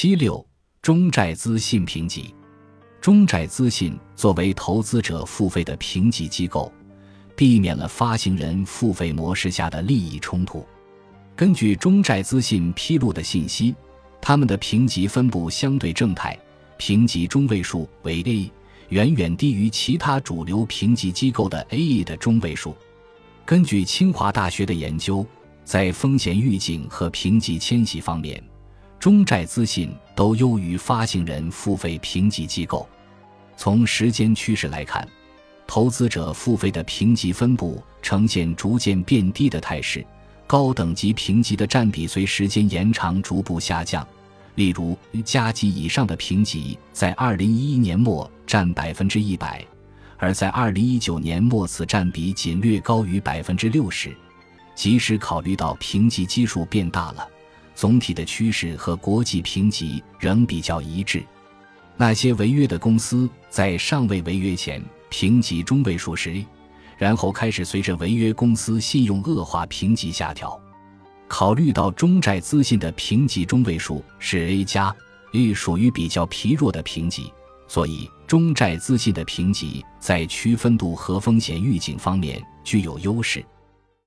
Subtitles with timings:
[0.00, 0.46] 七六
[0.80, 2.32] 中债资信评级，
[3.00, 6.72] 中债资信作为投资者付费的评级机构，
[7.34, 10.64] 避免了发行人付费模式下的利益冲突。
[11.34, 13.74] 根据中债资信披露的信息，
[14.20, 16.38] 他们的评级分布相对正态，
[16.76, 18.52] 评级中位数为 A，
[18.90, 22.72] 远远低于其他主流评级机构的 A E 的中位数。
[23.44, 25.26] 根据清华大学的研究，
[25.64, 28.40] 在风险预警和评级迁徙方面。
[29.08, 32.86] 中债资信都优于发行人付费评级机构。
[33.56, 35.08] 从时间趋势来看，
[35.66, 40.04] 投资者付费的评级分布呈现逐渐变低的态势，
[40.46, 44.06] 高等级评级的占比随时间延长逐步下降。
[44.56, 44.94] 例如，
[45.24, 49.64] 加级以上的评级在二零一一年末占百分之一百，
[50.18, 54.14] 而在二零一九年末此占比仅略高于百分之六十。
[54.74, 57.26] 即使考虑到评级基数变大了。
[57.78, 61.24] 总体的趋势和国际评级仍比较一致。
[61.96, 66.46] 那些违约的公司在尚未违约前，评级中位数是 A，
[66.96, 70.60] 然后开始随着违约公司信用恶化，评级下调。
[71.28, 74.92] 考虑到中债资信的评级中位数是 A 加
[75.34, 77.32] ，A 属于比较疲弱的评级，
[77.68, 83.44] 所以中债资信的评级在区分度和风险预警方面具有优势。